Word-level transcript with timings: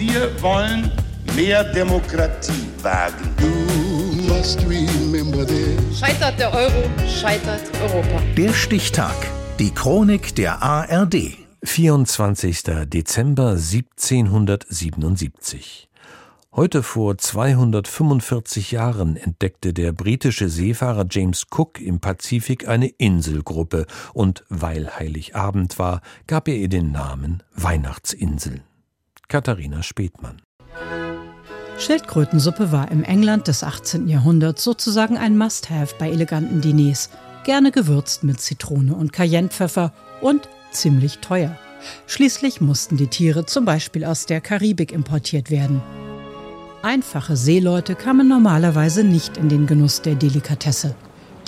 Wir 0.00 0.32
wollen 0.40 0.90
mehr 1.36 1.62
Demokratie 1.62 2.66
wagen. 2.80 3.28
Scheitert 5.94 6.40
der 6.40 6.54
Euro, 6.54 6.88
scheitert 7.06 7.60
Europa. 7.82 8.22
Der 8.34 8.54
Stichtag. 8.54 9.14
Die 9.58 9.74
Chronik 9.74 10.34
der 10.36 10.62
ARD. 10.62 11.36
24. 11.62 12.62
Dezember 12.86 13.50
1777. 13.50 15.90
Heute 16.56 16.82
vor 16.82 17.18
245 17.18 18.70
Jahren 18.70 19.16
entdeckte 19.16 19.74
der 19.74 19.92
britische 19.92 20.48
Seefahrer 20.48 21.04
James 21.10 21.44
Cook 21.54 21.78
im 21.78 22.00
Pazifik 22.00 22.66
eine 22.66 22.88
Inselgruppe 22.88 23.84
und 24.14 24.44
weil 24.48 24.98
Heiligabend 24.98 25.78
war, 25.78 26.00
gab 26.26 26.48
er 26.48 26.56
ihr 26.56 26.70
den 26.70 26.90
Namen 26.90 27.42
Weihnachtsinsel. 27.54 28.62
Katharina 29.30 29.84
Spethmann. 29.84 30.42
Schildkrötensuppe 31.78 32.72
war 32.72 32.90
im 32.90 33.04
England 33.04 33.46
des 33.46 33.62
18. 33.62 34.08
Jahrhunderts 34.08 34.64
sozusagen 34.64 35.16
ein 35.16 35.38
Must-Have 35.38 35.94
bei 35.98 36.10
eleganten 36.10 36.60
Diners, 36.60 37.10
gerne 37.44 37.70
gewürzt 37.70 38.24
mit 38.24 38.40
Zitrone 38.40 38.92
und 38.92 39.12
Cayennepfeffer 39.12 39.92
und 40.20 40.48
ziemlich 40.72 41.18
teuer. 41.18 41.56
Schließlich 42.08 42.60
mussten 42.60 42.96
die 42.96 43.06
Tiere 43.06 43.46
zum 43.46 43.64
Beispiel 43.64 44.04
aus 44.04 44.26
der 44.26 44.40
Karibik 44.40 44.90
importiert 44.90 45.50
werden. 45.50 45.80
Einfache 46.82 47.36
Seeleute 47.36 47.94
kamen 47.94 48.26
normalerweise 48.26 49.04
nicht 49.04 49.36
in 49.36 49.48
den 49.48 49.66
Genuss 49.66 50.02
der 50.02 50.16
Delikatesse. 50.16 50.96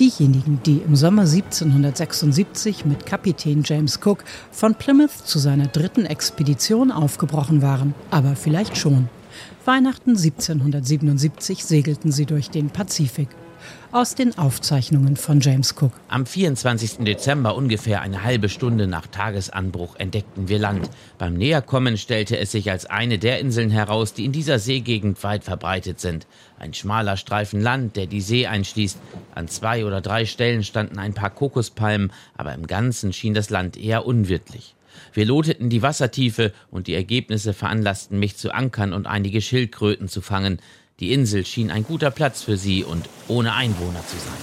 Diejenigen, 0.00 0.60
die 0.64 0.78
im 0.78 0.96
Sommer 0.96 1.22
1776 1.22 2.86
mit 2.86 3.04
Kapitän 3.04 3.62
James 3.64 4.00
Cook 4.02 4.24
von 4.50 4.74
Plymouth 4.74 5.26
zu 5.26 5.38
seiner 5.38 5.66
dritten 5.66 6.06
Expedition 6.06 6.90
aufgebrochen 6.90 7.60
waren, 7.60 7.94
aber 8.10 8.34
vielleicht 8.34 8.76
schon. 8.76 9.10
Weihnachten 9.64 10.10
1777 10.10 11.64
segelten 11.64 12.10
sie 12.10 12.26
durch 12.26 12.48
den 12.48 12.70
Pazifik 12.70 13.28
aus 13.92 14.14
den 14.14 14.36
Aufzeichnungen 14.38 15.16
von 15.16 15.40
James 15.40 15.74
Cook. 15.78 15.92
Am 16.08 16.26
24. 16.26 17.04
Dezember, 17.04 17.54
ungefähr 17.54 18.00
eine 18.00 18.22
halbe 18.24 18.48
Stunde 18.48 18.86
nach 18.86 19.06
Tagesanbruch, 19.06 19.96
entdeckten 19.96 20.48
wir 20.48 20.58
Land. 20.58 20.88
Beim 21.18 21.34
Näherkommen 21.34 21.98
stellte 21.98 22.38
es 22.38 22.52
sich 22.52 22.70
als 22.70 22.86
eine 22.86 23.18
der 23.18 23.38
Inseln 23.40 23.70
heraus, 23.70 24.14
die 24.14 24.24
in 24.24 24.32
dieser 24.32 24.58
Seegegend 24.58 25.22
weit 25.24 25.44
verbreitet 25.44 26.00
sind. 26.00 26.26
Ein 26.58 26.74
schmaler 26.74 27.16
Streifen 27.16 27.60
Land, 27.60 27.96
der 27.96 28.06
die 28.06 28.20
See 28.20 28.46
einschließt. 28.46 28.98
An 29.34 29.48
zwei 29.48 29.84
oder 29.84 30.00
drei 30.00 30.26
Stellen 30.26 30.64
standen 30.64 30.98
ein 30.98 31.14
paar 31.14 31.30
Kokospalmen, 31.30 32.12
aber 32.36 32.54
im 32.54 32.66
Ganzen 32.66 33.12
schien 33.12 33.34
das 33.34 33.50
Land 33.50 33.76
eher 33.76 34.06
unwirtlich. 34.06 34.74
Wir 35.12 35.26
loteten 35.26 35.68
die 35.68 35.82
Wassertiefe 35.82 36.52
und 36.70 36.86
die 36.86 36.94
Ergebnisse 36.94 37.52
veranlassten 37.52 38.18
mich 38.18 38.36
zu 38.36 38.52
ankern 38.52 38.92
und 38.92 39.06
einige 39.06 39.40
Schildkröten 39.40 40.08
zu 40.08 40.20
fangen. 40.20 40.60
Die 41.02 41.12
Insel 41.12 41.44
schien 41.44 41.72
ein 41.72 41.82
guter 41.82 42.12
Platz 42.12 42.42
für 42.42 42.56
sie 42.56 42.84
und 42.84 43.08
ohne 43.26 43.54
Einwohner 43.54 44.06
zu 44.06 44.14
sein. 44.18 44.38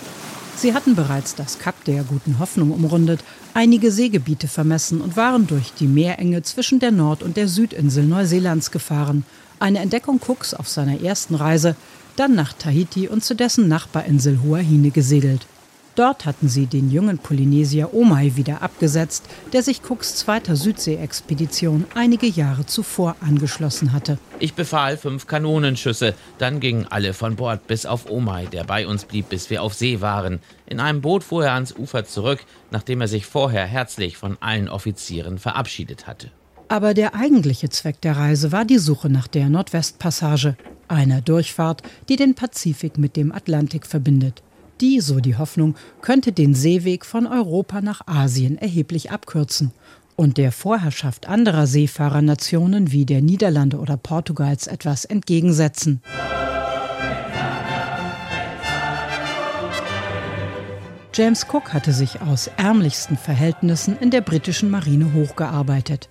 Sie 0.58 0.74
hatten 0.74 0.94
bereits 0.94 1.34
das 1.34 1.58
Kap 1.58 1.86
der 1.86 2.04
guten 2.04 2.38
Hoffnung 2.38 2.72
umrundet, 2.72 3.22
einige 3.54 3.94
Seegebiete 3.94 4.50
vermessen 4.50 5.00
und 5.00 5.16
waren 5.16 5.48
durch 5.48 5.72
die 5.72 5.88
Meerenge 5.88 6.42
zwischen 6.42 6.82
der 6.82 6.92
Nord- 6.92 7.24
und 7.24 7.38
der 7.38 7.48
Südinsel 7.48 8.04
Neuseelands 8.04 8.72
gefahren. 8.72 9.24
Eine 9.60 9.80
Entdeckung 9.80 10.20
Cooks 10.28 10.54
auf 10.54 10.68
seiner 10.68 11.02
ersten 11.02 11.36
Reise, 11.36 11.78
dann 12.18 12.36
nach 12.36 12.52
Tahiti 12.52 13.08
und 13.08 13.24
zu 13.24 13.36
dessen 13.36 13.70
Nachbarinsel 13.70 14.42
Huahine 14.44 14.92
gesegelt. 14.92 15.48
Dort 15.96 16.26
hatten 16.26 16.48
sie 16.48 16.66
den 16.66 16.92
jungen 16.92 17.18
Polynesier 17.18 17.94
Omai 17.94 18.34
wieder 18.36 18.62
abgesetzt, 18.62 19.26
der 19.52 19.64
sich 19.64 19.82
Cooks 19.90 20.16
zweiter 20.16 20.56
Südsee-Expedition 20.56 21.86
einige 21.94 22.28
Jahre 22.28 22.66
zuvor 22.66 23.16
angeschlossen 23.20 23.92
hatte. 23.92 24.18
Ich 24.40 24.54
befahl 24.54 24.98
fünf 24.98 25.28
Kanonenschüsse, 25.28 26.14
dann 26.38 26.60
gingen 26.60 26.88
alle 26.90 27.14
von 27.14 27.36
Bord, 27.36 27.68
bis 27.68 27.86
auf 27.86 28.10
Omai, 28.10 28.46
der 28.46 28.64
bei 28.64 28.88
uns 28.88 29.06
blieb, 29.06 29.30
bis 29.30 29.50
wir 29.50 29.62
auf 29.62 29.74
See 29.74 30.00
waren. 30.00 30.40
In 30.66 30.80
einem 30.80 31.02
Boot 31.02 31.24
fuhr 31.24 31.46
er 31.46 31.54
ans 31.54 31.76
Ufer 31.76 32.06
zurück, 32.06 32.40
nachdem 32.72 33.02
er 33.02 33.08
sich 33.08 33.26
vorher 33.26 33.66
herzlich 33.66 34.18
von 34.18 34.38
allen 34.40 34.70
Offizieren 34.70 35.38
verabschiedet 35.38 36.08
hatte. 36.08 36.32
Aber 36.70 36.94
der 36.94 37.16
eigentliche 37.16 37.70
Zweck 37.70 38.00
der 38.02 38.16
Reise 38.16 38.52
war 38.52 38.64
die 38.64 38.78
Suche 38.78 39.10
nach 39.10 39.28
der 39.28 39.50
Nordwestpassage, 39.50 40.56
einer 40.88 41.22
Durchfahrt, 41.22 41.82
die 42.08 42.16
den 42.16 42.36
Pazifik 42.36 42.98
mit 42.98 43.16
dem 43.16 43.32
Atlantik 43.32 43.86
verbindet. 43.86 44.44
Die, 44.82 45.02
so 45.02 45.20
die 45.20 45.36
Hoffnung, 45.36 45.76
könnte 46.02 46.32
den 46.32 46.56
Seeweg 46.56 47.06
von 47.06 47.28
Europa 47.28 47.82
nach 47.82 48.08
Asien 48.08 48.58
erheblich 48.58 49.12
abkürzen 49.12 49.72
und 50.16 50.38
der 50.38 50.52
Vorherrschaft 50.52 51.28
anderer 51.28 51.68
Seefahrernationen 51.68 52.92
wie 52.92 53.06
der 53.06 53.22
Niederlande 53.22 53.78
oder 53.78 53.98
Portugals 53.98 54.68
etwas 54.68 55.06
entgegensetzen. 55.06 56.02
James 61.14 61.46
Cook 61.52 61.74
hatte 61.74 61.92
sich 61.92 62.22
aus 62.22 62.50
ärmlichsten 62.56 63.18
Verhältnissen 63.18 63.98
in 64.00 64.12
der 64.12 64.22
britischen 64.22 64.70
Marine 64.70 65.14
hochgearbeitet. 65.14 66.08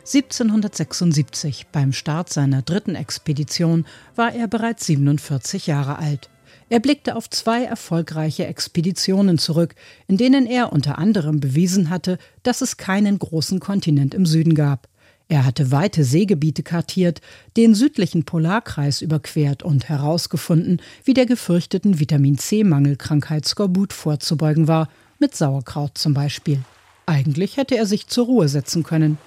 1776, 0.00 1.66
beim 1.72 1.92
Start 1.92 2.32
seiner 2.32 2.62
dritten 2.62 2.94
Expedition, 2.94 3.86
war 4.14 4.32
er 4.32 4.46
bereits 4.46 4.86
47 4.86 5.66
Jahre 5.66 5.98
alt. 5.98 6.31
Er 6.72 6.80
blickte 6.80 7.16
auf 7.16 7.28
zwei 7.28 7.64
erfolgreiche 7.64 8.46
Expeditionen 8.46 9.36
zurück, 9.36 9.74
in 10.06 10.16
denen 10.16 10.46
er 10.46 10.72
unter 10.72 10.96
anderem 10.96 11.38
bewiesen 11.38 11.90
hatte, 11.90 12.16
dass 12.44 12.62
es 12.62 12.78
keinen 12.78 13.18
großen 13.18 13.60
Kontinent 13.60 14.14
im 14.14 14.24
Süden 14.24 14.54
gab. 14.54 14.88
Er 15.28 15.44
hatte 15.44 15.70
weite 15.70 16.02
Seegebiete 16.02 16.62
kartiert, 16.62 17.20
den 17.58 17.74
südlichen 17.74 18.24
Polarkreis 18.24 19.02
überquert 19.02 19.62
und 19.62 19.90
herausgefunden, 19.90 20.80
wie 21.04 21.12
der 21.12 21.26
gefürchteten 21.26 22.00
Vitamin 22.00 22.38
C-Mangelkrankheit 22.38 23.46
Skorbut 23.46 23.92
vorzubeugen 23.92 24.66
war, 24.66 24.88
mit 25.18 25.36
Sauerkraut 25.36 25.98
zum 25.98 26.14
Beispiel. 26.14 26.62
Eigentlich 27.04 27.56
hätte 27.56 27.76
er 27.76 27.86
sich 27.86 28.06
zur 28.06 28.26
Ruhe 28.26 28.48
setzen 28.48 28.84
können. 28.84 29.18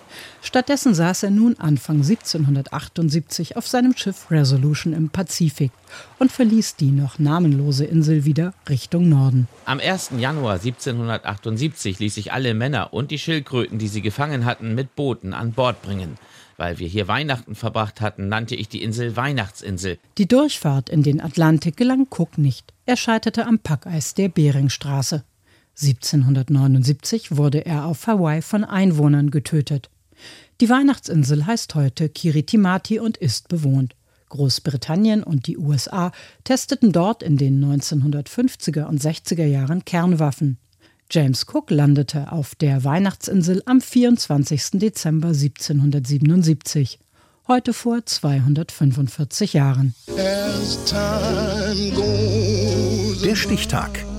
Stattdessen 0.42 0.94
saß 0.94 1.24
er 1.24 1.30
nun 1.30 1.58
Anfang 1.60 1.98
1778 1.98 3.58
auf 3.58 3.68
seinem 3.68 3.96
Schiff 3.98 4.32
Resolution 4.32 4.94
im 4.94 5.10
Pazifik 5.10 5.72
und 6.18 6.32
verließ 6.32 6.78
die 6.78 6.92
noch 6.92 7.20
namenlose 7.20 7.84
Insel 7.84 8.24
wieder 8.24 8.54
Richtung 8.70 9.10
Norden. 9.10 9.48
Am 9.66 9.80
1. 9.80 10.12
Januar 10.18 10.54
1778 10.54 12.00
ließ 12.00 12.16
ich 12.18 12.32
alle 12.32 12.54
Männer 12.54 12.94
und 12.94 13.12
die 13.12 13.20
Schildkröten, 13.20 13.78
die 13.78 13.90
sie 13.90 14.02
gefangen 14.02 14.46
hatten, 14.46 14.74
mit 14.74 14.96
Booten 14.96 15.34
an 15.34 15.52
Bord 15.52 15.82
bringen. 15.82 16.18
Weil 16.58 16.80
wir 16.80 16.88
hier 16.88 17.10
Weihnachten 17.10 17.56
verbracht 17.56 18.00
hatten, 18.00 18.30
nannte 18.30 18.56
ich 18.56 18.70
die 18.70 18.82
Insel 18.82 19.18
Weihnachtsinsel. 19.18 20.00
Die 20.18 20.28
Durchfahrt 20.28 20.90
in 20.90 21.04
den 21.04 21.20
Atlantik 21.20 21.76
gelang 21.76 22.08
Cook 22.10 22.38
nicht. 22.38 22.74
Er 22.86 22.96
scheiterte 22.96 23.46
am 23.46 23.60
Packeis 23.60 24.14
der 24.14 24.30
Beringstraße. 24.30 25.26
1779 25.82 27.36
wurde 27.36 27.66
er 27.66 27.86
auf 27.86 28.08
Hawaii 28.08 28.42
von 28.42 28.64
Einwohnern 28.64 29.30
getötet. 29.30 29.90
Die 30.62 30.70
Weihnachtsinsel 30.70 31.46
heißt 31.46 31.76
heute 31.76 32.08
Kiritimati 32.08 33.00
und 33.00 33.18
ist 33.18 33.50
bewohnt. 33.50 33.96
Großbritannien 34.30 35.24
und 35.24 35.48
die 35.48 35.58
USA 35.58 36.12
testeten 36.44 36.92
dort 36.92 37.24
in 37.24 37.38
den 37.38 37.64
1950er 37.64 38.86
und 38.86 39.02
60er 39.02 39.46
Jahren 39.46 39.86
Kernwaffen. 39.86 40.58
James 41.12 41.46
Cook 41.52 41.70
landete 41.70 42.32
auf 42.32 42.56
der 42.56 42.84
Weihnachtsinsel 42.84 43.62
am 43.66 43.80
24. 43.80 44.72
Dezember 44.74 45.28
1777, 45.30 47.00
heute 47.48 47.74
vor 47.74 48.06
245 48.06 49.54
Jahren. 49.54 49.94
Der 53.24 53.36
Stichtag. 53.36 54.06